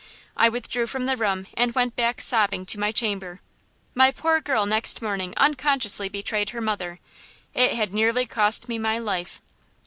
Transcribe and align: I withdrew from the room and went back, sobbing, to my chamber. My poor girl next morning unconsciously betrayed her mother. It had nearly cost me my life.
I 0.35 0.49
withdrew 0.49 0.87
from 0.87 1.05
the 1.05 1.15
room 1.15 1.45
and 1.53 1.75
went 1.75 1.95
back, 1.95 2.21
sobbing, 2.21 2.65
to 2.65 2.79
my 2.79 2.91
chamber. 2.91 3.39
My 3.93 4.09
poor 4.09 4.41
girl 4.41 4.65
next 4.65 4.99
morning 4.99 5.35
unconsciously 5.37 6.09
betrayed 6.09 6.49
her 6.49 6.59
mother. 6.61 6.97
It 7.53 7.73
had 7.75 7.93
nearly 7.93 8.25
cost 8.25 8.67
me 8.67 8.79
my 8.79 8.97
life. 8.97 9.43